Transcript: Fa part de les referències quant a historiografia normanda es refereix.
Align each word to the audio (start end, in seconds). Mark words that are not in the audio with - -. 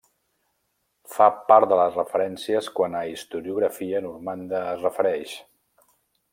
Fa 1.15 1.27
part 1.51 1.69
de 1.73 1.77
les 1.81 1.99
referències 1.99 2.71
quant 2.79 2.97
a 3.01 3.03
historiografia 3.11 4.03
normanda 4.09 4.65
es 4.75 4.85
refereix. 4.89 5.39